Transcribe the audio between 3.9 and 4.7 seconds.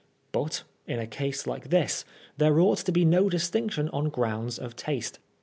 grounds